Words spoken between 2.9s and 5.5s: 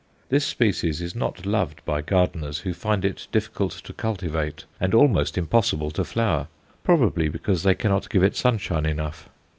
it difficult to cultivate and almost